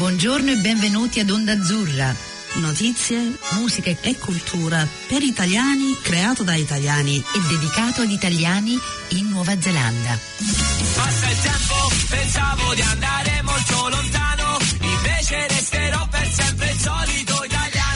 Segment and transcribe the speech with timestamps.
[0.00, 2.16] Buongiorno e benvenuti ad Onda Azzurra.
[2.54, 8.78] Notizie, musica e cultura per italiani, creato da italiani e dedicato agli italiani
[9.08, 10.18] in Nuova Zelanda.
[10.94, 17.39] Passa il tempo, pensavo di andare molto lontano, invece resterò per sempre il solito.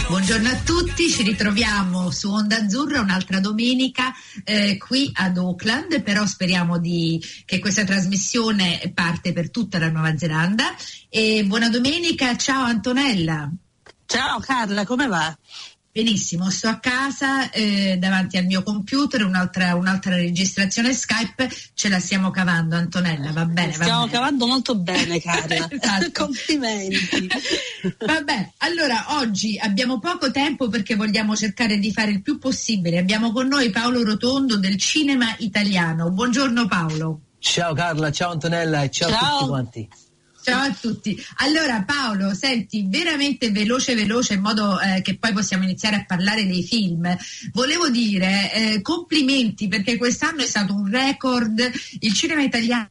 [0.07, 4.13] Buongiorno a tutti, ci ritroviamo su Onda Azzurra un'altra domenica
[4.45, 10.17] eh, qui ad Auckland, però speriamo di, che questa trasmissione parte per tutta la Nuova
[10.17, 10.75] Zelanda.
[11.09, 13.51] E buona domenica, ciao Antonella.
[14.07, 15.37] Ciao Carla, come va?
[15.95, 22.01] Benissimo, sto a casa eh, davanti al mio computer, un'altra, un'altra, registrazione Skype, ce la
[22.01, 23.69] stiamo cavando Antonella, va bene?
[23.69, 24.11] Va stiamo bene.
[24.11, 26.11] cavando molto bene Carla, esatto.
[26.25, 27.29] complimenti.
[28.05, 32.99] Vabbè, allora oggi abbiamo poco tempo perché vogliamo cercare di fare il più possibile.
[32.99, 36.11] Abbiamo con noi Paolo Rotondo del cinema italiano.
[36.11, 37.21] Buongiorno Paolo.
[37.39, 39.21] Ciao Carla, ciao Antonella e ciao, ciao.
[39.21, 39.89] a tutti quanti.
[40.45, 41.19] Ciao a tutti.
[41.37, 46.47] Allora Paolo, senti, veramente veloce veloce in modo eh, che poi possiamo iniziare a parlare
[46.47, 47.17] dei film.
[47.55, 51.59] Volevo dire eh, complimenti perché quest'anno è stato un record,
[52.01, 52.91] il cinema italiano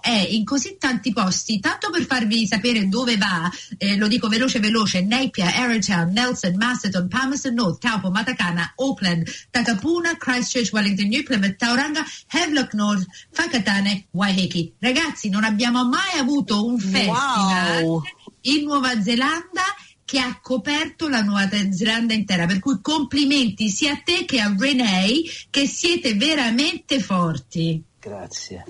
[0.00, 4.60] è in così tanti posti, tanto per farvi sapere dove va, eh, lo dico veloce
[4.60, 11.56] veloce, Napier, Arrowtown, Nelson, Masseton, Palmerston North, Taupo, Matacana, Auckland, Takapuna, Christchurch, Wellington, New Plymouth,
[11.56, 14.74] Tauranga, Havelock North, Fakatane, Waiheke.
[14.78, 18.02] Ragazzi, non abbiamo mai avuto un festival wow.
[18.42, 19.62] in Nuova Zelanda
[20.04, 24.54] che ha coperto la Nuova Zelanda intera, per cui complimenti sia a te che a
[24.56, 27.82] Renee che siete veramente forti.
[27.98, 28.64] Grazie.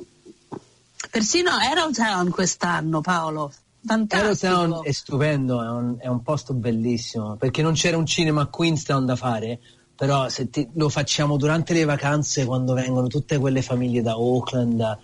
[1.17, 3.51] Persino Arrowtown quest'anno, Paolo.
[3.83, 4.53] Fantastico.
[4.53, 8.47] Arrowtown è stupendo, è un, è un, posto bellissimo, perché non c'era un cinema a
[8.49, 9.59] Queenstown da fare,
[9.95, 14.79] però se ti, lo facciamo durante le vacanze quando vengono tutte quelle famiglie da Auckland,
[14.83, 14.99] ah.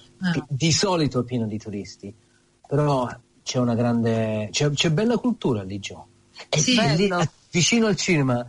[0.47, 2.15] di solito è pieno di turisti,
[2.69, 3.09] però
[3.43, 5.97] c'è una grande, c'è, c'è bella cultura lì giù.
[6.47, 7.09] E sì, lì,
[7.51, 8.47] vicino al cinema,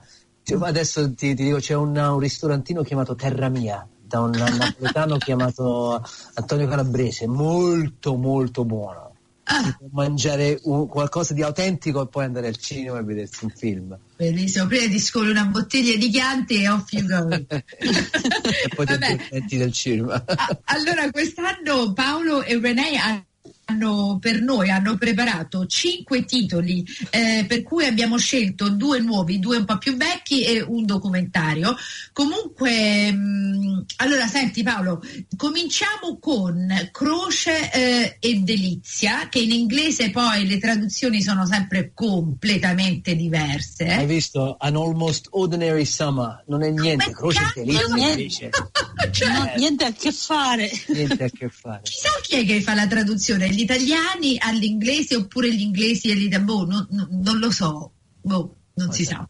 [0.63, 5.99] adesso ti, ti, dico, c'è un, un ristorantino chiamato Terra Mia, da un napoletano chiamato
[6.35, 9.11] Antonio Calabrese, molto molto buono.
[9.45, 9.77] Ah.
[9.91, 13.97] mangiare un, qualcosa di autentico e poi andare al cinema e vedersi un film.
[14.15, 17.27] Bellissimo, prima ti scoli una bottiglia di Chianti e off you go.
[17.35, 18.97] e poi ti
[19.31, 20.23] metti del cinema.
[20.65, 23.25] allora, quest'anno Paolo e Renee hanno
[23.65, 29.57] hanno, per noi hanno preparato cinque titoli eh, per cui abbiamo scelto due nuovi, due
[29.57, 31.75] un po' più vecchi e un documentario.
[32.11, 35.01] Comunque, mh, allora senti Paolo,
[35.37, 43.15] cominciamo con Croce eh, e Delizia, che in inglese poi le traduzioni sono sempre completamente
[43.15, 43.85] diverse.
[43.85, 43.93] Eh?
[43.93, 44.57] Hai visto?
[44.59, 48.49] An Almost Ordinary Summer, non è niente, Ma Croce e Delizia.
[49.03, 49.11] Niente.
[49.11, 50.71] cioè, no, niente a che fare.
[50.87, 51.81] Niente a che fare.
[51.83, 53.49] Chissà chi è che fa la traduzione?
[53.49, 56.45] Gli italiani all'inglese oppure gli inglesi all'italiano?
[56.45, 57.91] Boh, non, non, non, lo so,
[58.21, 59.25] boh, non si sa.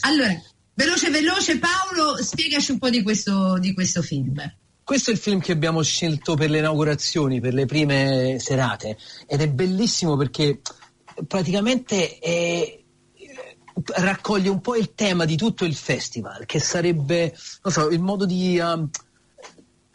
[0.00, 0.40] Allora,
[0.74, 4.40] veloce veloce Paolo, spiegaci un po' di questo, di questo film.
[4.82, 9.42] Questo è il film che abbiamo scelto per le inaugurazioni, per le prime serate ed
[9.42, 10.60] è bellissimo perché
[11.26, 12.80] praticamente è,
[13.84, 18.26] raccoglie un po' il tema di tutto il festival, che sarebbe, non so, il modo
[18.26, 18.58] di...
[18.58, 18.88] Um,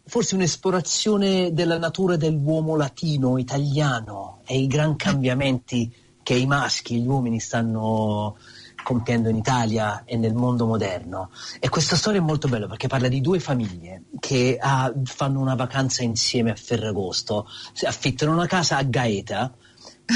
[0.06, 7.08] forse un'esplorazione della natura dell'uomo latino, italiano e i gran cambiamenti che i maschi, gli
[7.08, 8.38] uomini stanno
[8.84, 11.32] compiendo in Italia e nel mondo moderno.
[11.60, 15.56] E questa storia è molto bella perché parla di due famiglie che ah, fanno una
[15.56, 17.48] vacanza insieme a Ferragosto,
[17.86, 19.54] affittano una casa a Gaeta,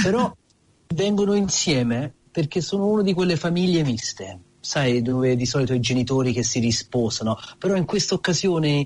[0.04, 0.34] però
[0.94, 6.34] vengono insieme perché sono una di quelle famiglie miste, sai, dove di solito i genitori
[6.34, 8.86] che si risposano, però in questa occasione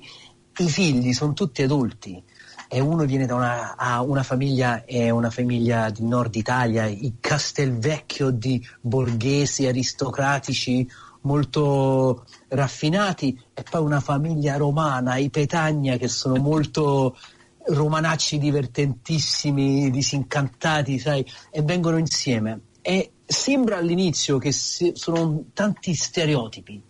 [0.56, 2.22] i figli sono tutti adulti
[2.66, 8.30] e uno viene da una, una famiglia, è una famiglia di nord Italia, il Castelvecchio
[8.30, 10.88] di borghesi aristocratici
[11.20, 17.18] molto raffinati e poi una famiglia romana, i Petagna che sono molto
[17.66, 22.60] romanacci divertentissimi, disincantati, sai, e vengono insieme.
[22.80, 26.82] E sembra all'inizio che sono tanti stereotipi,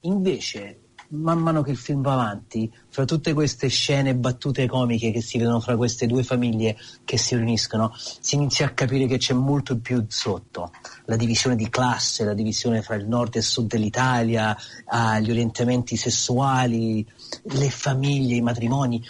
[0.00, 5.20] invece man mano che il film va avanti, fra tutte queste scene battute comiche che
[5.20, 9.34] si vedono fra queste due famiglie che si riuniscono, si inizia a capire che c'è
[9.34, 10.70] molto più sotto.
[11.06, 14.56] La divisione di classe, la divisione fra il nord e il sud dell'Italia,
[14.86, 17.06] uh, gli orientamenti sessuali,
[17.42, 19.02] le famiglie, i matrimoni.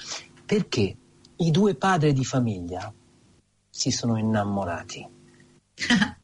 [0.47, 0.97] Perché
[1.37, 2.93] i due padri di famiglia
[3.69, 5.07] si sono innamorati.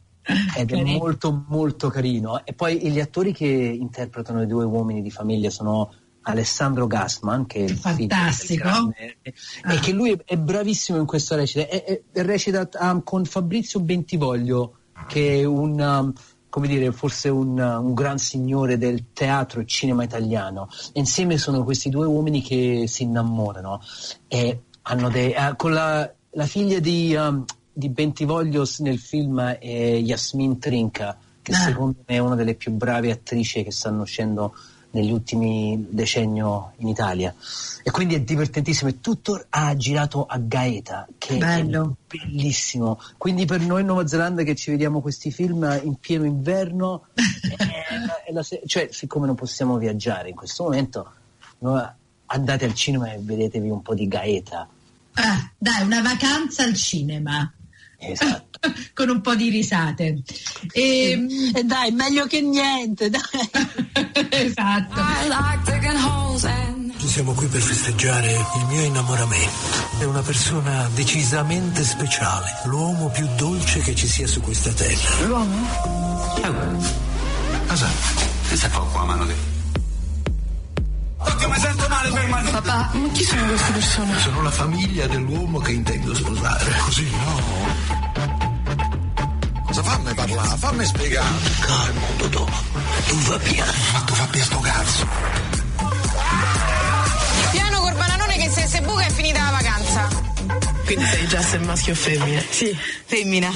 [0.57, 5.11] ed è molto molto carino e poi gli attori che interpretano i due uomini di
[5.11, 5.93] famiglia sono
[6.29, 8.65] Alessandro Gassman, che è il Fantastico.
[8.65, 9.19] grande,
[9.63, 9.75] Ah.
[9.75, 11.69] e che lui è, bravissimo in questa recita.
[11.69, 16.13] È, è- recita um, con Fabrizio Bentivoglio, che è un, um,
[16.49, 20.69] come dire, forse un, un gran signore del teatro e cinema italiano.
[20.95, 23.81] Insieme sono questi due uomini che si innamorano.
[24.27, 27.45] E hanno dei, eh, con la, la figlia di, um,
[27.79, 29.69] di Bentivoglio s- nel film è
[29.99, 31.57] Yasmin Trinca, che Ah.
[31.57, 34.55] secondo me è una delle più brave attrici che stanno uscendo
[34.93, 37.35] negli ultimi decenni in Italia.
[37.83, 38.89] E quindi è divertentissimo.
[38.89, 41.97] E tutto ha girato a Gaeta, che Bello.
[42.09, 42.99] è bellissimo.
[43.19, 47.99] Quindi per noi in Nuova Zelanda che ci vediamo questi film in pieno inverno, è
[47.99, 51.13] la- è la cioè siccome non possiamo viaggiare in questo momento,
[52.29, 54.67] andate al cinema e vedetevi un po' di Gaeta.
[55.19, 57.51] Ah, dai, una vacanza al cinema.
[57.99, 58.59] Esatto.
[58.95, 60.23] Con un po' di risate.
[60.73, 63.21] E, E dai, meglio che niente, dai.
[64.31, 65.01] esatto.
[65.01, 69.51] I like digging holes and Siamo qui per festeggiare il mio innamoramento.
[70.01, 75.45] È una persona decisamente speciale, l'uomo più dolce che ci sia su questa terra.
[77.67, 77.89] Cosa?
[78.49, 79.56] Che stai a fare qua, mano te?
[81.27, 82.51] Oddio, mi sento male, fermati.
[82.51, 84.19] Papà, ma chi sono queste persone?
[84.21, 86.73] Sono la famiglia dell'uomo che intendo sposare.
[86.85, 87.43] Così, no?
[89.67, 90.57] Cosa fammi parlare?
[90.57, 91.35] Fammi spiegare.
[91.61, 92.47] Calmo, Dodò.
[93.09, 93.73] Tu va piano.
[93.93, 95.07] Ma tu fa sto cazzo.
[97.51, 100.09] Piano col bananone che se, se buca è finita la vacanza.
[100.85, 102.43] Quindi sai già se è maschio o femmina?
[102.49, 103.51] Sì, femmina.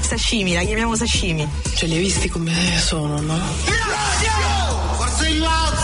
[0.00, 1.48] Sashimi, la chiamiamo sashimi.
[1.74, 3.38] Cioè li hai visti come sono, no?
[4.96, 5.38] Forza il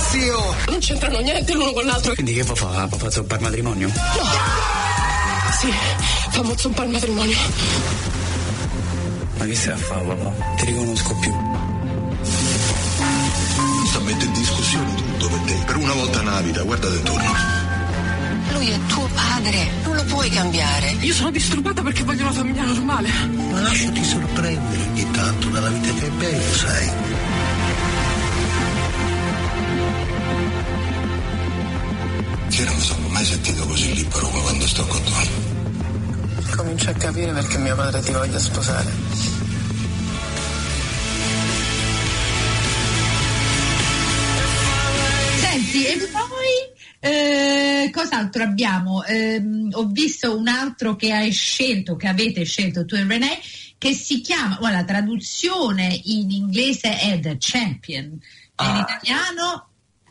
[0.07, 0.55] Lazio!
[0.69, 2.15] Non c'entrano niente l'uno con l'altro.
[2.15, 2.55] Quindi che fa?
[2.55, 3.91] Fa fa zoppare matrimonio?
[5.59, 5.73] Sì,
[6.31, 7.37] fammo zompare il matrimonio.
[9.39, 10.33] Ma che stai a fare, papà?
[10.57, 11.35] Ti riconosco più.
[13.87, 15.55] Sta mettendo in discussione tutto per te.
[15.67, 17.35] Per una volta nella vita, guarda intorno.
[18.53, 20.97] Lui è tuo padre, non lo puoi cambiare.
[21.01, 23.09] Io sono disturbata perché voglio una famiglia normale.
[23.51, 26.91] Ma lasciati sorprendere ogni tanto dalla vita che è bella, sai.
[32.59, 36.55] Io non mi sono mai sentito così libero come quando sto con te.
[36.57, 38.91] Comincio a capire perché mio padre ti voglia sposare.
[45.39, 49.05] Senti, e poi eh, cos'altro abbiamo?
[49.05, 53.39] Ehm, ho visto un altro che hai scelto, che avete scelto tu e René,
[53.79, 58.81] che si chiama, guarda, la traduzione in inglese è The Champion, e in Ah.
[58.81, 59.69] italiano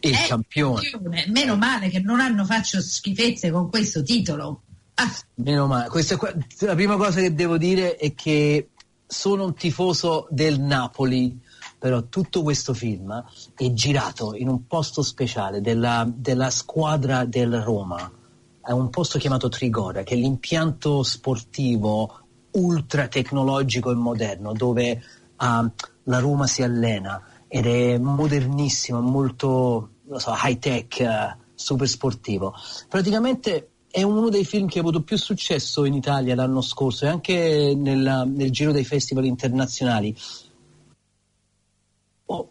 [0.10, 0.90] Il è campione.
[0.90, 1.26] campione.
[1.30, 4.62] Meno male che non hanno faccio schifezze con questo titolo.
[4.96, 5.90] Ah, Meno male.
[5.90, 6.18] Questa
[6.60, 8.70] la prima cosa che devo dire è che
[9.06, 11.40] sono un tifoso del Napoli,
[11.78, 13.24] però tutto questo film
[13.56, 18.12] è girato in un posto speciale della, della squadra del Roma.
[18.62, 22.22] È un posto chiamato Trigora, che è l'impianto sportivo
[22.52, 25.04] ultra tecnologico e moderno dove
[25.36, 25.70] ah,
[26.04, 32.54] la Roma si allena ed è modernissimo, molto so, high tech, eh, super sportivo.
[32.90, 37.08] Praticamente è uno dei film che ha avuto più successo in Italia l'anno scorso e
[37.08, 40.16] anche nella- nel giro dei festival internazionali.
[42.26, 42.48] Oh,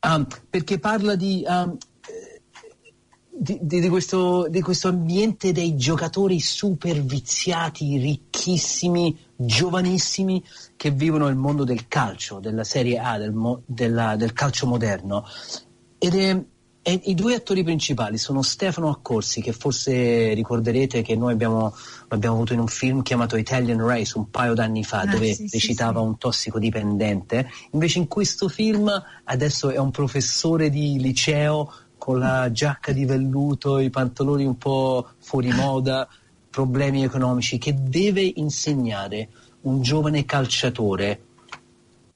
[0.00, 1.76] ah, perché parla di, eh,
[3.30, 10.44] di, di- di questo, di questo ambiente dei giocatori super viziati, ricchissimi, giovanissimi
[10.76, 15.24] che vivono il mondo del calcio, della Serie A, del, mo- della- del calcio moderno.
[16.04, 16.38] Ed è,
[16.82, 21.74] e I due attori principali sono Stefano Accorsi, che forse ricorderete che noi abbiamo,
[22.08, 25.48] l'abbiamo avuto in un film chiamato Italian Race un paio d'anni fa, Ah, dove sì,
[25.50, 26.06] recitava sì.
[26.06, 27.48] un tossicodipendente.
[27.70, 28.90] Invece in questo film
[29.24, 35.08] adesso è un professore di liceo con la giacca di velluto, i pantaloni un po'
[35.20, 36.06] fuori moda,
[36.50, 39.30] problemi economici, che deve insegnare
[39.62, 41.28] un giovane calciatore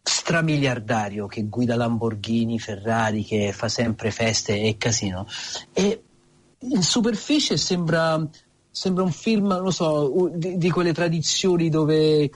[0.09, 5.27] stramiliardario che guida Lamborghini, Ferrari, che fa sempre feste e casino.
[5.73, 6.03] E
[6.61, 8.27] in superficie sembra,
[8.71, 12.31] sembra un film, non so, di, di quelle tradizioni dove eh,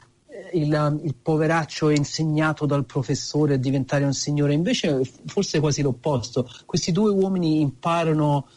[0.52, 5.80] il, il poveraccio è insegnato dal professore a diventare un signore, invece forse è quasi
[5.80, 6.48] l'opposto.
[6.66, 8.48] Questi due uomini imparano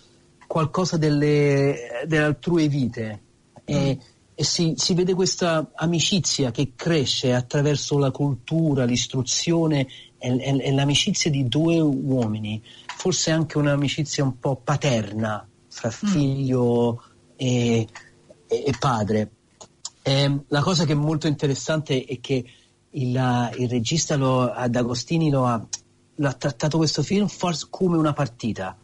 [0.45, 3.21] qualcosa delle, delle altrui vite
[3.63, 3.97] e,
[4.35, 9.87] e si, si vede questa amicizia che cresce attraverso la cultura, l'istruzione
[10.17, 12.61] e, e- e l'amicizia di due uomini,
[12.97, 17.01] forse anche un'amicizia un po' paterna fra figlio
[17.37, 17.87] e,
[18.47, 19.31] e- e padre.
[20.03, 22.45] Ehm, la cosa che è molto interessante è che
[22.91, 25.65] il, il regista lo- ad Agostini lo ha,
[26.15, 28.77] lo ha trattato questo film forse come una partita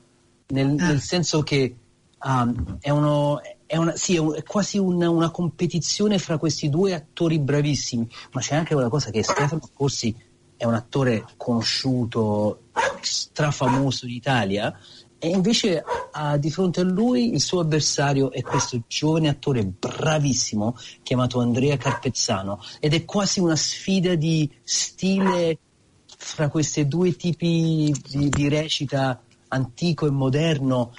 [0.47, 0.87] nel, Ah.
[0.87, 1.75] nel senso che
[2.23, 3.39] um, è, uno,
[3.71, 8.05] è, una, sì, è, un- è quasi una, una competizione fra questi due attori bravissimi,
[8.33, 10.13] ma c'è anche una cosa che Stefano Corsi
[10.57, 12.63] è un attore conosciuto,
[12.99, 14.77] strafamoso in Italia,
[15.17, 20.75] e invece ah, di fronte a lui il suo avversario è questo giovane attore bravissimo
[21.01, 25.59] chiamato Andrea Carpezzano ed è quasi una sfida di stile
[26.07, 30.91] fra questi due tipi di, di recita antico e moderno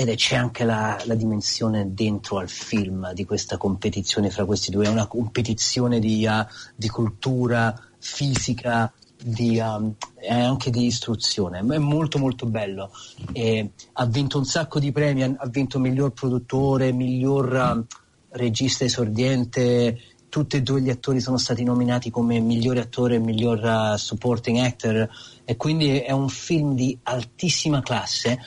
[0.00, 4.84] ed c'è anche la, la dimensione dentro al film di questa competizione fra questi due,
[4.84, 9.92] è una competizione di, ah, di cultura fisica, di, um,
[10.30, 12.92] anche di istruzione, è molto molto bello.
[13.32, 17.84] E ha vinto un sacco di premi, ha vinto miglior produttore, miglior um,
[18.28, 23.64] regista esordiente, tutti e due gli attori sono stati nominati come migliore attore e miglior
[23.64, 25.08] uh, supporting actor.
[25.44, 28.38] E quindi è un film di altissima classe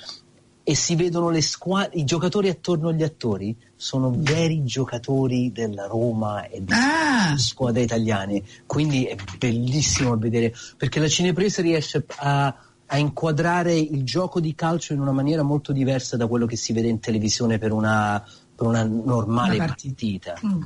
[0.72, 6.48] e si vedono le squadre, i giocatori attorno agli attori sono veri giocatori della Roma
[6.48, 7.36] e di Ah.
[7.38, 14.40] squadre italiane, quindi è bellissimo vedere perché la cinepresa riesce a, a inquadrare il gioco
[14.40, 17.74] di calcio in una maniera molto diversa da quello che si vede in televisione per
[17.74, 18.24] una,
[18.56, 20.40] per una normale Una partita.
[20.46, 20.62] Mm.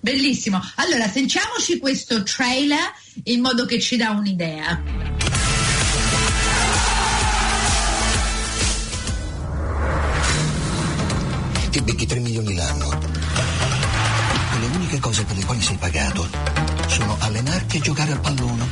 [0.00, 0.60] Bellissimo.
[0.74, 2.92] Allora, sentiamoci questo trailer
[3.24, 5.25] in modo che ci dà un'idea.
[11.76, 12.90] Ti becchi 3 milioni l'anno.
[12.90, 16.26] E le uniche cose per le quali sei pagato
[16.86, 18.66] sono allenarti e giocare al pallone.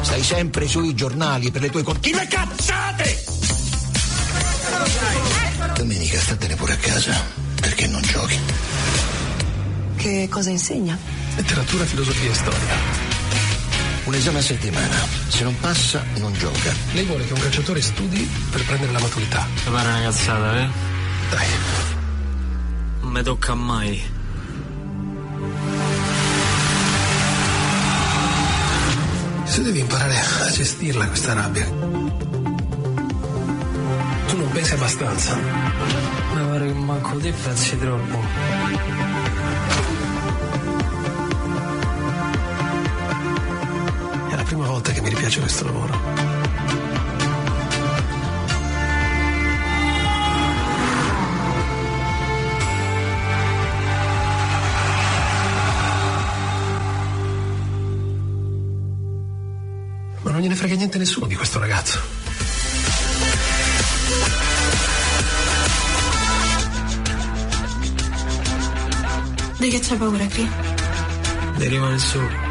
[0.00, 3.22] Stai sempre sui giornali per le tue continue cazzate!
[5.74, 7.22] Domenica statene pure a casa,
[7.60, 8.38] perché non giochi.
[9.96, 10.96] Che cosa insegna?
[11.36, 12.99] Letteratura, filosofia e storia.
[14.10, 14.96] Un esame a settimana.
[15.28, 16.74] Se non passa, non gioca.
[16.94, 19.46] Lei vuole che un calciatore studi per prendere la maturità.
[19.66, 20.68] Mi pare una cazzata, eh?
[21.30, 21.46] Dai,
[23.02, 24.02] Non mi tocca mai.
[29.44, 31.66] se devi imparare a gestirla questa rabbia.
[31.66, 31.76] Tu
[34.36, 35.36] non pensi abbastanza.
[35.36, 39.09] Mi pare che manco te pensi troppo.
[44.60, 45.98] Prima volta che mi ripiace questo lavoro.
[60.22, 61.98] Ma non gliene frega niente nessuno di questo ragazzo.
[69.56, 70.48] Di che c'è paura qui?
[71.56, 72.49] Deriva il sole.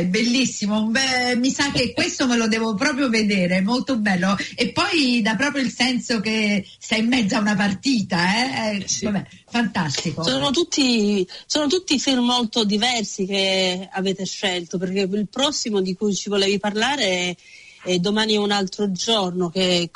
[0.00, 0.86] Ok, bellissimo.
[0.86, 4.36] Beh, mi sa che questo me lo devo proprio vedere, molto bello.
[4.54, 8.76] E poi dà proprio il senso che sei in mezzo a una partita, eh?
[8.76, 10.22] Eh, Vabbè, fantastico.
[10.22, 16.14] Sono tutti, sono tutti film molto diversi che avete scelto, perché il prossimo di cui
[16.14, 17.36] ci volevi parlare è,
[17.84, 19.90] è Domani è un altro giorno, che è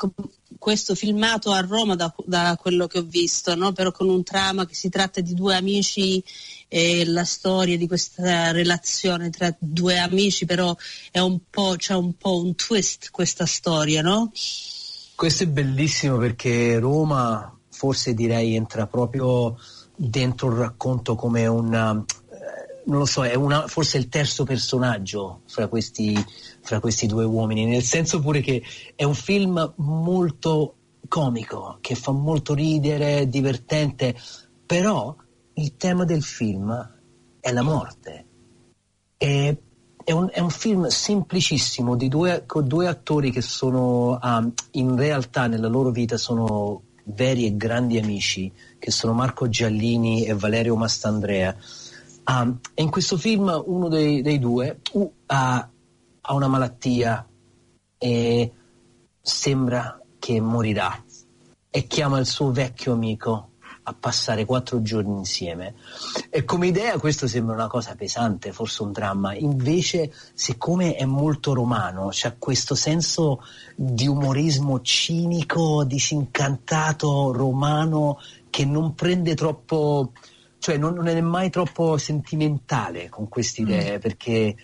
[0.58, 3.72] questo filmato a Roma da, da quello che ho visto, no?
[3.72, 6.22] però con un trama che si tratta di due amici
[6.68, 10.74] e la storia di questa relazione tra due amici, però
[11.10, 11.40] è un
[11.76, 14.30] c'è un po' un twist questa storia, no?
[15.14, 19.56] Questo è bellissimo perché Roma forse direi entra proprio
[19.96, 25.42] dentro il racconto come una, eh, non lo so, è una, forse il terzo personaggio
[25.46, 26.16] fra questi,
[26.60, 28.62] fra questi due uomini, nel senso pure che
[28.94, 30.76] è un film molto
[31.08, 34.16] comico, che fa molto ridere, divertente,
[34.64, 35.14] però
[35.54, 36.92] il tema del film
[37.40, 38.24] è la morte.
[39.16, 39.56] È,
[40.04, 44.96] è un, è un film semplicissimo di due, con due attori che sono um, in
[44.96, 50.76] realtà nella loro vita sono veri e grandi amici, che sono Marco Giallini e Valerio
[50.76, 51.56] Mastandrea.
[52.26, 55.68] Um, e in questo film uno dei, dei due uh, ha,
[56.20, 57.26] ha una malattia
[57.98, 58.52] e
[59.20, 61.02] sembra che morirà
[61.70, 63.50] e chiama il suo vecchio amico
[63.84, 65.74] a passare quattro giorni insieme.
[66.30, 71.54] E come idea questo sembra una cosa pesante, forse un dramma, invece siccome è molto
[71.54, 73.42] romano, c'è questo senso
[73.76, 78.18] di umorismo cinico, disincantato, romano,
[78.50, 80.12] che non prende troppo,
[80.58, 84.00] cioè non, non è mai troppo sentimentale con queste idee, mm.
[84.00, 84.56] perché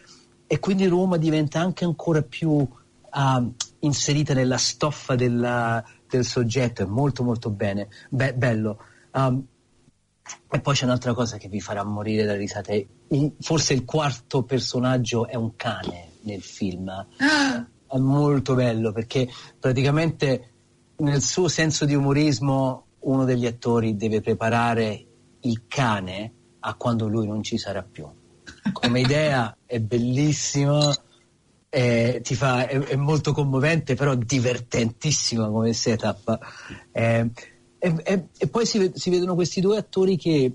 [0.53, 6.87] e quindi Roma diventa anche ancora più uh, inserita nella stoffa della, del soggetto, è
[6.87, 8.79] molto molto bene, Be- bello.
[9.13, 9.47] Um,
[10.51, 12.87] e poi c'è un'altra cosa che vi farà morire da risate.
[13.09, 16.89] Il, forse il quarto personaggio è un cane nel film.
[16.89, 17.67] Ah.
[17.87, 20.53] È molto bello perché praticamente
[20.99, 25.07] nel suo senso di umorismo uno degli attori deve preparare
[25.41, 28.07] il cane a quando lui non ci sarà più.
[28.73, 30.95] Come idea è bellissima,
[31.69, 36.39] è, fa, è, è, molto commovente, però divertentissima come setup.
[36.93, 37.31] Eh,
[37.83, 40.53] e, e, e poi si, si, vedono questi due attori che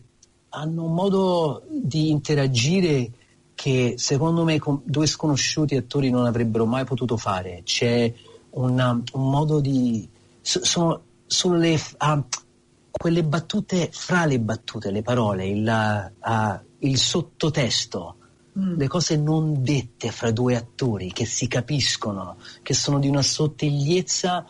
[0.50, 3.12] hanno un modo di interagire
[3.56, 7.62] che secondo me due sconosciuti attori non avrebbero mai potuto fare.
[7.64, 8.14] C'è
[8.52, 10.08] una, un modo di...
[10.42, 12.24] sono, sono le, uh,
[12.92, 18.18] quelle battute fra le battute, le parole, il, uh, il sottotesto,
[18.60, 18.78] mm.
[18.78, 24.46] le cose non dette fra due attori che si capiscono, che sono di una sottigliezza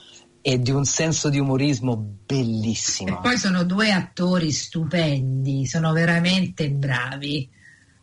[0.48, 3.18] e di un senso di umorismo bellissimo.
[3.18, 7.50] E poi sono due attori stupendi, sono veramente bravi.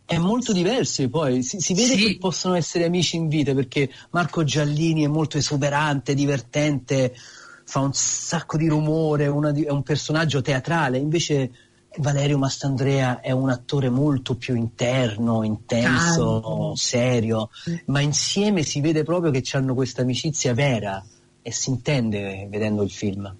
[0.04, 2.04] È molto diversi poi, si, si vede sì.
[2.04, 7.14] che possono essere amici in vita perché Marco Giallini è molto esuberante, divertente,
[7.64, 11.52] fa un sacco di rumore, di, è un personaggio teatrale, invece
[11.98, 16.74] Valerio Mastandrea è un attore molto più interno, intenso, Calmo.
[16.74, 17.50] serio,
[17.84, 21.00] ma insieme si vede proprio che hanno questa amicizia vera
[21.42, 23.36] e si intende vedendo il film.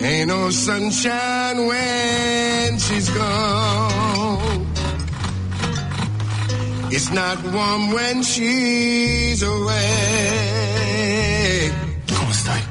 [0.00, 4.66] Ain't no sunshine when she's gone.
[6.90, 9.78] It's not warm when she's away.
[12.06, 12.62] Come stai?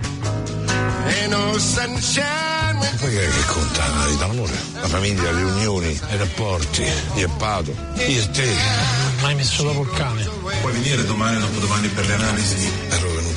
[1.05, 4.59] Ain't no sunshine when E poi che, che conta la vita, l'amore?
[4.73, 6.81] La famiglia, le unioni, i rapporti,
[7.15, 8.55] io e Pato, io e te.
[9.21, 10.23] Mai messo la vulcane.
[10.23, 12.86] Puoi venire domani o dopodomani per le analisi?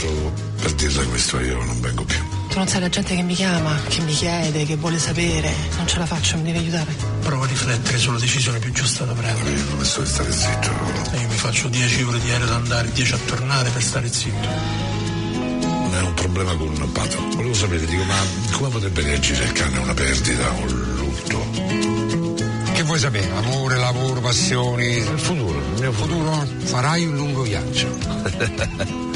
[0.01, 0.33] Venuto
[0.63, 2.19] per dirle questo, io non vengo più.
[2.49, 5.53] Tu non sai la gente che mi chiama, che mi chiede, che vuole sapere.
[5.77, 6.95] Non ce la faccio, mi devi aiutare.
[7.21, 9.51] Prova a riflettere sulla decisione più giusta da prendere.
[9.51, 10.71] Io ho messo di stare zitto.
[11.13, 14.13] E io mi faccio 10 ore di aereo da andare, 10 a tornare per stare
[14.13, 14.49] zitto.
[15.61, 17.19] Non è un problema con Pato.
[17.35, 18.17] Volevo sapere, dico, ma
[18.53, 22.73] come potrebbe reagire il cane a una perdita o un lutto?
[22.73, 23.31] Che vuoi sapere?
[23.37, 24.97] Amore, lavoro, passioni.
[24.97, 26.47] Il futuro, il mio futuro.
[26.65, 29.09] Farai un lungo viaggio.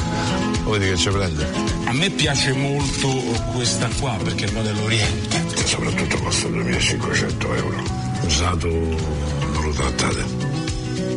[0.64, 1.46] Vedi che ci prende?
[1.84, 3.08] A me piace molto
[3.52, 5.44] questa qua perché va dell'Oriente.
[5.64, 7.82] Soprattutto costa 2500 euro.
[8.22, 10.24] Usato non lo trattate.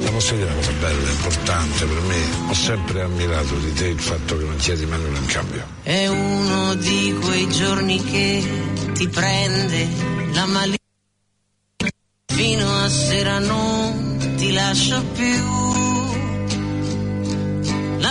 [0.03, 2.49] La posso dire una cosa bella, importante per me.
[2.49, 5.65] Ho sempre ammirato di te il fatto che non chiedi mai nulla in cambio.
[5.83, 8.43] È uno di quei giorni che
[8.93, 9.87] ti prende
[10.33, 10.75] la maligna.
[12.25, 15.96] Fino a sera non ti lascio più.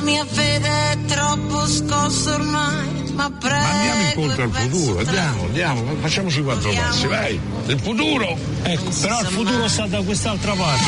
[0.07, 3.57] La mia fede è troppo scossa ormai, ma prego.
[3.57, 7.41] Ma andiamo incontro al futuro, andiamo, andiamo, facciamoci quattro passi, vai.
[7.67, 8.39] Il futuro!
[8.63, 10.85] Ecco, però il futuro sta da quest'altra parte.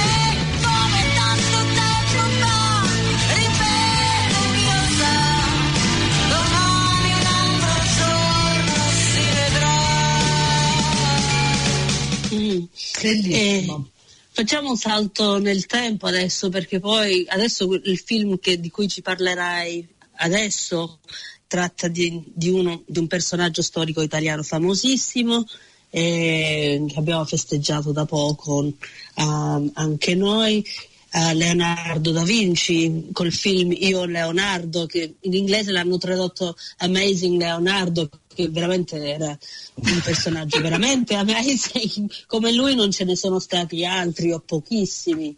[13.02, 13.85] Bellissimo.
[13.85, 13.98] Eh,
[14.38, 19.03] Facciamo un salto nel tempo adesso perché poi adesso il film che, di cui ci
[19.03, 19.85] parlerai
[20.18, 21.01] adesso
[21.48, 25.44] tratta di, di, uno, di un personaggio storico italiano famosissimo
[25.90, 30.64] eh, che abbiamo festeggiato da poco uh, anche noi,
[31.12, 38.09] uh, Leonardo da Vinci col film Io Leonardo che in inglese l'hanno tradotto Amazing Leonardo
[38.38, 39.37] che veramente era
[39.75, 45.37] un personaggio veramente amazing, come lui non ce ne sono stati altri o pochissimi.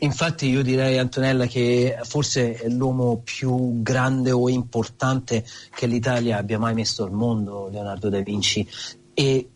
[0.00, 6.60] Infatti io direi Antonella che forse è l'uomo più grande o importante che l'Italia abbia
[6.60, 8.64] mai messo al mondo, Leonardo da Vinci,
[9.12, 9.48] e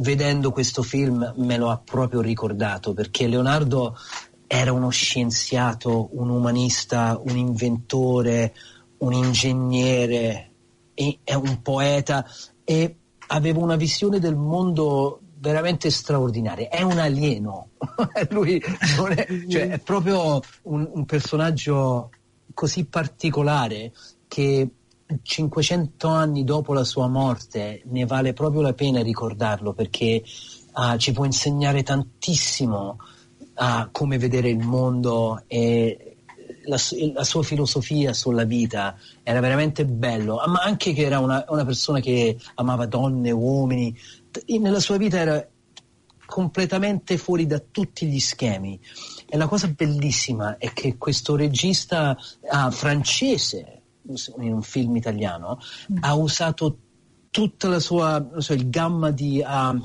[0.00, 3.96] vedendo questo film me lo ha proprio ricordato perché Leonardo
[4.46, 8.52] era uno scienziato, un umanista, un inventore,
[8.98, 10.50] un ingegnere,
[10.92, 12.26] è un poeta
[12.64, 12.96] e
[13.28, 16.68] aveva una visione del mondo veramente straordinaria.
[16.68, 17.70] È un alieno,
[18.30, 22.10] lui è, cioè, è, proprio un, un, personaggio
[22.52, 23.92] così particolare
[24.26, 24.68] che
[25.22, 30.22] 500 anni dopo la sua morte ne vale proprio la pena ricordarlo perché
[30.72, 32.98] ah, ci può insegnare tantissimo
[33.54, 36.10] a come vedere il mondo e
[36.64, 36.78] la,
[37.12, 42.00] la sua filosofia sulla vita era veramente bello, ma anche che era una, una persona
[42.00, 43.96] che amava donne, uomini,
[44.58, 45.48] nella sua vita era
[46.26, 48.80] completamente fuori da tutti gli schemi.
[49.28, 52.16] E la cosa bellissima è che questo regista
[52.48, 53.79] ah, francese,
[54.38, 55.58] in un film italiano,
[56.00, 56.78] ha usato
[57.30, 59.78] tutta la sua, non so, il gamma di ah,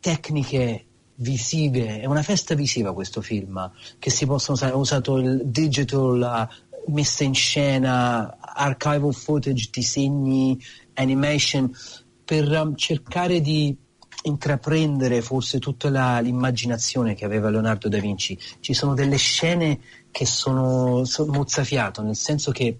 [0.00, 0.84] tecniche
[1.16, 6.18] visive, è una festa visiva questo film, che si possono usare, ha usato il digital,
[6.18, 6.48] la
[6.88, 10.58] messa in scena, archival footage, disegni,
[10.94, 11.70] animation,
[12.24, 13.76] per um, cercare di
[14.22, 18.38] intraprendere forse tutta la- l'immaginazione che aveva Leonardo da Vinci.
[18.60, 22.78] Ci sono delle scene che sono, sono mozzafiato, nel senso che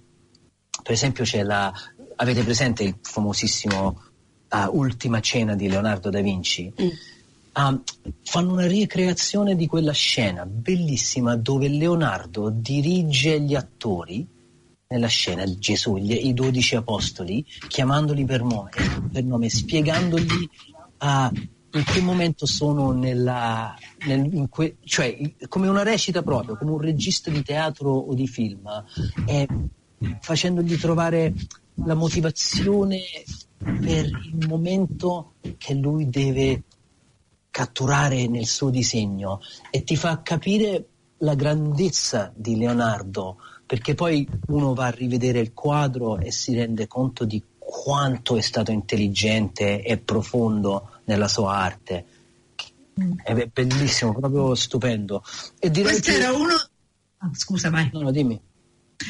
[0.89, 1.71] per esempio c'è la
[2.17, 4.01] avete presente il famosissimo
[4.49, 6.73] ah, Ultima cena di Leonardo da Vinci?
[7.53, 7.79] Ah,
[8.23, 14.27] fanno una ricreazione di quella scena bellissima dove Leonardo dirige gli attori
[14.87, 18.71] nella scena Gesù, gli- i dodici apostoli, chiamandoli per nome,
[19.13, 20.49] per nome spiegandogli
[20.99, 26.71] ah, in che momento sono nella, nel- in que- cioè come una recita proprio, come
[26.71, 28.67] un regista di teatro o di film,
[29.27, 29.47] e
[30.21, 31.35] facendogli trovare
[31.85, 33.01] la motivazione
[33.59, 36.63] per il momento che lui deve
[37.51, 40.87] catturare nel suo disegno e ti fa capire
[41.19, 46.87] la grandezza di Leonardo perché poi uno va a rivedere il quadro e si rende
[46.87, 52.07] conto di quanto è stato intelligente e profondo nella sua arte.
[53.23, 55.23] È be- bellissimo, proprio stupendo.
[55.59, 56.55] E direi Questo che- era uno...
[57.19, 57.91] Ah, scusa, vai.
[57.93, 58.41] No, no, dimmi.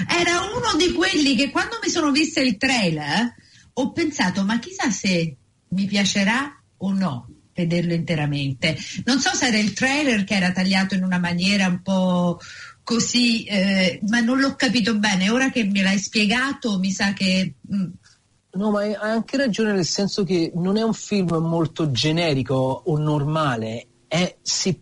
[0.09, 3.35] Era uno di quelli che quando mi sono vista il trailer
[3.74, 5.37] ho pensato, ma chissà se
[5.68, 8.77] mi piacerà o no vederlo interamente.
[9.05, 12.38] Non so se era il trailer che era tagliato in una maniera un po'
[12.85, 15.31] così, eh, ma non l'ho capito bene.
[15.31, 17.55] Ora che me l'hai spiegato mi sa che...
[17.74, 17.87] mm,
[18.51, 22.96] No, ma hai anche ragione nel senso che non è un film molto generico o
[22.98, 24.81] normale, è- si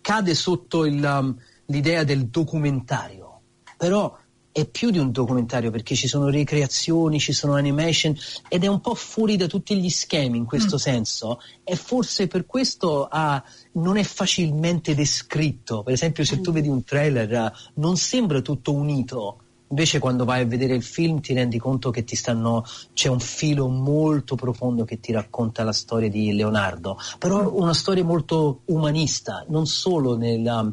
[0.00, 1.36] cade sotto il, um,
[1.66, 3.42] l'idea del documentario,
[3.76, 4.16] però
[4.52, 8.16] è più di un documentario perché ci sono ricreazioni, ci sono animation
[8.48, 11.40] ed è un po' fuori da tutti gli schemi in questo senso.
[11.62, 15.82] E forse per questo ah, non è facilmente descritto.
[15.82, 19.38] Per esempio se tu vedi un trailer non sembra tutto unito.
[19.68, 23.20] Invece quando vai a vedere il film ti rendi conto che ti stanno, c'è un
[23.20, 29.44] filo molto profondo che ti racconta la storia di Leonardo, però una storia molto umanista,
[29.46, 30.68] non solo nella,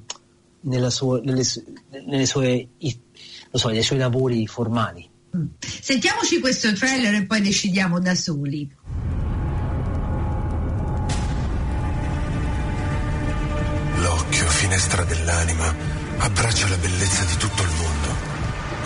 [0.62, 1.44] nella sua- nelle,
[2.08, 2.70] nelle sue,
[3.52, 5.10] so, nei suoi lavori formali.
[5.60, 8.70] Sentiamoci questo trailer e poi decidiamo da soli.
[13.98, 15.76] L'occhio, finestra dell'anima,
[16.18, 18.07] abbraccia la bellezza di tutto il mondo.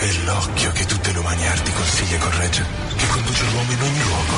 [0.02, 4.04] È l'occhio che tutte le umane arti consiglia e corregge, che conduce l'uomo in ogni
[4.04, 4.34] luogo.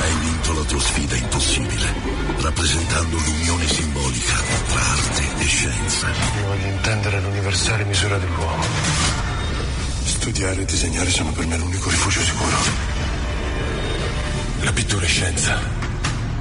[0.00, 1.94] Hai vinto la tua sfida impossibile,
[2.40, 4.34] rappresentando l'unione simbolica
[4.66, 6.08] tra arte e scienza.
[6.08, 8.64] Io voglio intendere l'universale misura dell'uomo.
[10.02, 12.56] Studiare e disegnare sono per me l'unico rifugio sicuro.
[14.62, 15.60] La pittura è scienza,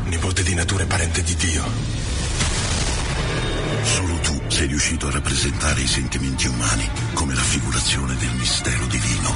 [0.06, 1.64] nipote di natura e parente di Dio.
[3.84, 9.36] Solo tu sei riuscito a rappresentare i sentimenti umani come raffigurazione del mistero divino.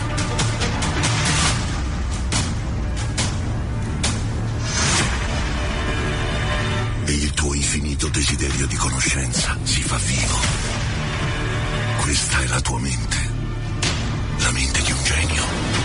[7.05, 10.37] E il tuo infinito desiderio di conoscenza si fa vivo.
[12.01, 13.17] Questa è la tua mente,
[14.39, 15.82] la mente di un genio.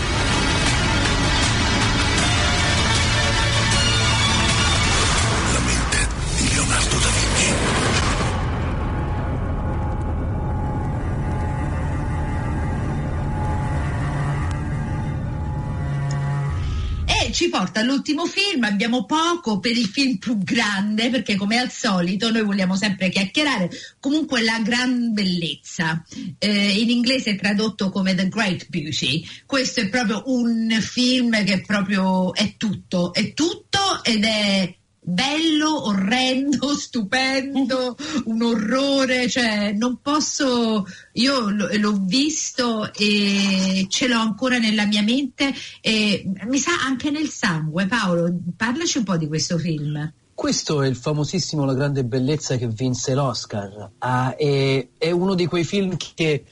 [17.39, 22.29] Ci porta all'ultimo film, abbiamo poco per il film più grande, perché come al solito
[22.29, 23.69] noi vogliamo sempre chiacchierare,
[24.01, 26.03] comunque la gran bellezza.
[26.37, 29.25] Eh, in inglese è tradotto come The Great Beauty.
[29.45, 34.75] Questo è proprio un film che proprio è tutto, è tutto ed è
[35.09, 37.95] bello, orrendo, stupendo,
[38.25, 45.01] un orrore, cioè non posso, io l- l'ho visto e ce l'ho ancora nella mia
[45.01, 47.87] mente e mi sa anche nel sangue.
[47.87, 50.13] Paolo, parlaci un po' di questo film.
[50.33, 53.91] Questo è il famosissimo La grande bellezza che vinse l'Oscar.
[53.97, 56.45] Ah, è, è uno di quei film che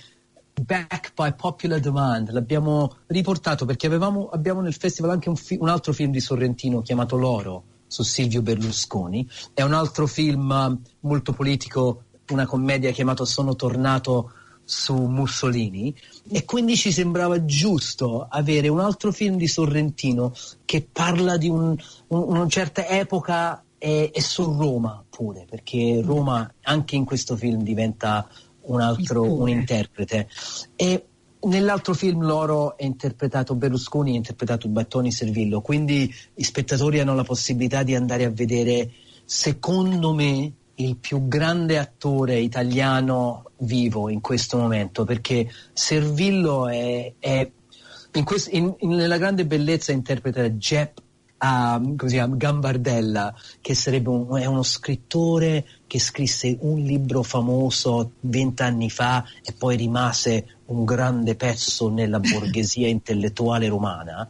[0.62, 5.70] back by popular demand, l'abbiamo riportato perché avevamo, abbiamo nel festival anche un, fi- un
[5.70, 11.34] altro film di Sorrentino chiamato L'Oro su Silvio Berlusconi, è un altro film uh, molto
[11.34, 14.32] politico, una commedia chiamata Sono tornato
[14.64, 15.96] su Mussolini.
[16.30, 20.34] E quindi ci sembrava giusto avere un altro film di Sorrentino
[20.66, 21.76] che parla di un,
[22.08, 27.64] un, una certa epoca e, e su Roma pure, perché Roma anche in questo film
[27.64, 28.28] diventa
[28.64, 30.28] un altro un interprete.
[30.76, 31.06] E
[31.42, 37.24] nell'altro film loro è interpretato Berlusconi, è interpretato Battoni Servillo, quindi gli spettatori hanno la
[37.24, 38.90] possibilità di andare a vedere,
[39.26, 47.52] secondo me, il più grande attore italiano vivo in questo momento, perché Servillo è, è
[48.14, 51.02] in questo, in, in, nella grande bellezza interpreta Jep
[51.40, 58.90] a così, Gambardella, che sarebbe un, è uno scrittore che scrisse un libro famoso vent'anni
[58.90, 64.28] fa e poi rimase un grande pezzo nella borghesia intellettuale romana.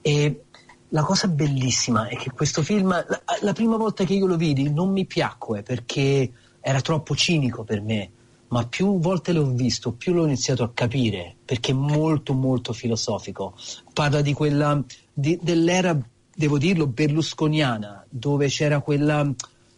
[0.00, 0.44] E
[0.88, 4.70] la cosa bellissima è che questo film, la, la prima volta che io lo vidi,
[4.70, 8.10] non mi piacque perché era troppo cinico per me
[8.54, 13.54] ma più volte l'ho visto, più l'ho iniziato a capire, perché è molto molto filosofico.
[13.92, 14.80] Parla di quella,
[15.12, 15.98] di, dell'era
[16.34, 19.30] devo dirlo, berlusconiana, dove c'era quella,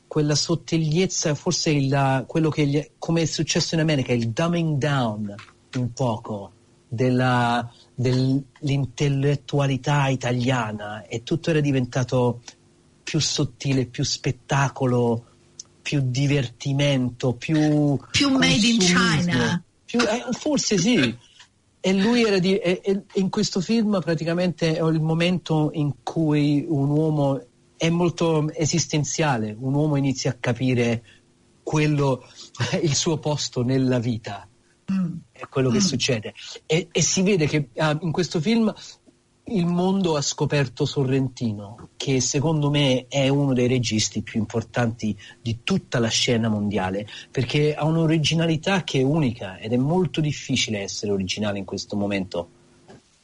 [0.06, 5.34] quella sottigliezza, forse il, quello che gli, come è successo in America, il dumbing down
[5.74, 6.52] un poco
[6.88, 12.40] della, dell'intellettualità italiana e tutto era diventato
[13.02, 15.24] più sottile, più spettacolo,
[15.82, 17.98] più divertimento, più...
[18.10, 19.62] Più made in China.
[19.84, 21.14] Più, eh, forse sì.
[21.86, 26.66] E lui era di, e, e in questo film praticamente è il momento in cui
[26.68, 27.46] un uomo
[27.76, 31.04] è molto esistenziale, un uomo inizia a capire
[31.62, 32.26] quello,
[32.82, 34.48] il suo posto nella vita,
[34.92, 35.12] mm.
[35.30, 35.80] è quello che mm.
[35.80, 36.34] succede.
[36.66, 38.74] E, e, si vede che uh, in questo film
[39.48, 45.60] il mondo ha scoperto Sorrentino, che secondo me è uno dei registi più importanti di
[45.62, 51.12] tutta la scena mondiale, perché ha un'originalità che è unica ed è molto difficile essere
[51.12, 52.48] originale in questo momento.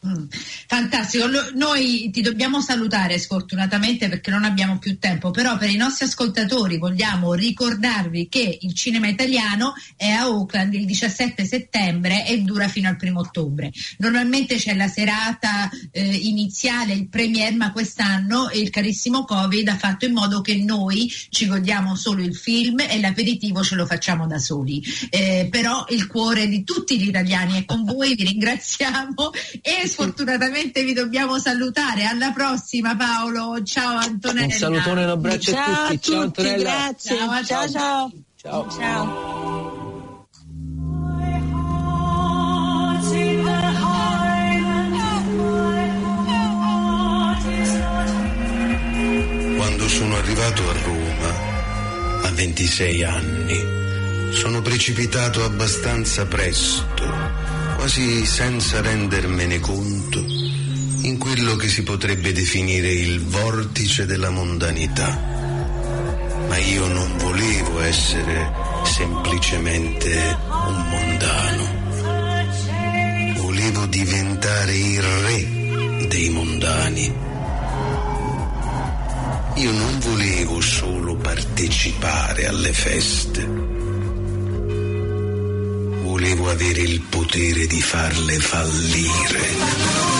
[0.04, 0.24] Mm,
[0.66, 6.06] fantastico, noi ti dobbiamo salutare sfortunatamente perché non abbiamo più tempo, però per i nostri
[6.06, 12.66] ascoltatori vogliamo ricordarvi che il cinema italiano è a Oakland il 17 settembre e dura
[12.66, 13.70] fino al primo ottobre.
[13.98, 20.04] Normalmente c'è la serata eh, iniziale, il premier, ma quest'anno il carissimo Covid ha fatto
[20.04, 24.40] in modo che noi ci godiamo solo il film e l'aperitivo ce lo facciamo da
[24.40, 24.82] soli.
[25.10, 30.82] Eh, però il cuore di tutti gli italiani è con voi, vi ringraziamo e sfortunatamente
[30.82, 32.04] vi dobbiamo salutare.
[32.04, 34.46] Alla prossima Paolo, ciao Antonella.
[34.46, 36.10] Un salutone e un abbraccio ciao a tutti.
[36.10, 36.70] Ciao a tutti, Antonella.
[36.70, 37.16] Grazie.
[37.16, 37.68] Ciao ciao.
[37.68, 38.12] ciao.
[38.36, 38.70] ciao.
[38.70, 39.40] ciao.
[49.56, 53.82] Quando sono arrivato a Roma, a 26 anni,
[54.32, 57.04] sono precipitato abbastanza presto,
[57.82, 60.24] quasi senza rendermene conto,
[61.00, 65.10] in quello che si potrebbe definire il vortice della mondanità.
[66.46, 68.52] Ma io non volevo essere
[68.84, 71.70] semplicemente un mondano.
[73.42, 77.12] Volevo diventare il re dei mondani.
[79.56, 83.71] Io non volevo solo partecipare alle feste,
[86.34, 90.11] volevo avere il potere di farle fallire.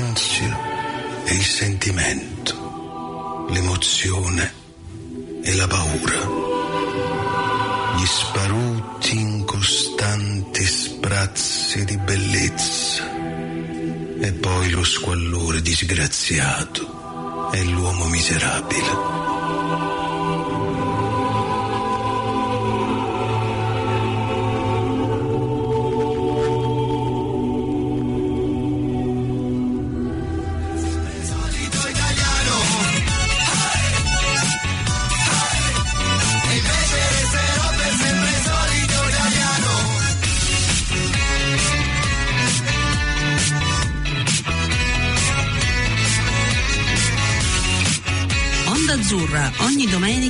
[0.00, 0.58] Silenzio
[1.24, 4.52] e il sentimento, l'emozione
[5.42, 6.18] e la paura,
[7.96, 13.04] gli sparuti incostanti sprazzi di bellezza
[14.20, 19.19] e poi lo squallore disgraziato e l'uomo miserabile.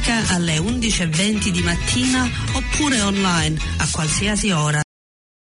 [0.00, 4.80] Domenica alle 11.20 di mattina oppure online a qualsiasi ora.